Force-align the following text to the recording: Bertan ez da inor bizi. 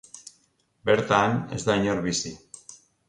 Bertan 0.89 1.37
ez 1.59 1.63
da 1.67 1.77
inor 1.83 2.03
bizi. 2.07 2.33